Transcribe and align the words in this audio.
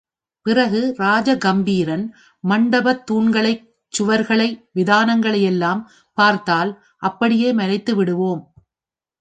பிறகு 0.45 0.93
ராஜ 0.97 1.37
கம்பீரன் 1.37 2.05
மண்டபத்துத் 2.49 3.05
தூண்களை, 3.11 3.53
சுவரை, 3.93 4.67
விதானத்தையெல்லாம் 4.75 5.81
பார்த்தால் 6.17 6.83
அப்படியே 6.97 7.53
மலைத்து 7.53 7.95
விடுவோம். 7.95 8.53